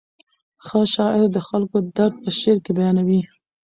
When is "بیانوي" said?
2.77-3.21